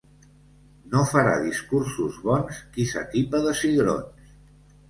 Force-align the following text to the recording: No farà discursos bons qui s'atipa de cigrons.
No 0.93 1.03
farà 1.11 1.35
discursos 1.43 2.17
bons 2.31 2.63
qui 2.73 2.89
s'atipa 2.95 3.43
de 3.47 3.55
cigrons. 3.63 4.35